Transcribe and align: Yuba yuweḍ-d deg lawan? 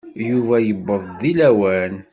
Yuba 0.29 0.55
yuweḍ-d 0.67 1.07
deg 1.21 1.35
lawan? 1.37 1.93